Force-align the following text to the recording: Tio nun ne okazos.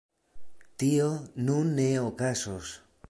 Tio 0.83 1.09
nun 1.49 1.69
ne 1.81 1.87
okazos. 2.07 2.75